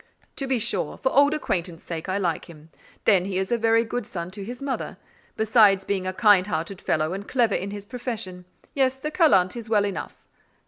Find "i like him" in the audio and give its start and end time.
2.09-2.71